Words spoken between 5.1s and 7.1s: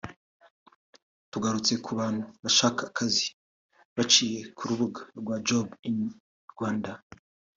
rwa Job in Rwanda